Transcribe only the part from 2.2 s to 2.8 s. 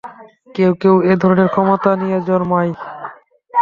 জন্মায়।